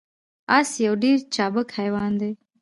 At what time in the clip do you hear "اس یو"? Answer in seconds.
0.57-0.93